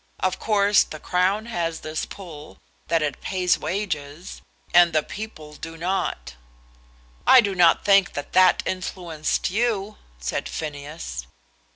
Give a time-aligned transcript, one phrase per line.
[0.19, 2.57] Of course the Crown has this pull,
[2.87, 4.41] that it pays wages,
[4.73, 6.33] and the people do not."
[7.27, 11.27] "I do not think that that influenced you," said Phineas.